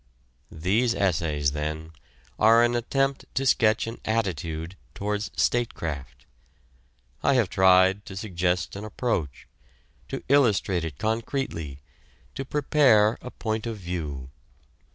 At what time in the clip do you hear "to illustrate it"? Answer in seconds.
10.07-10.97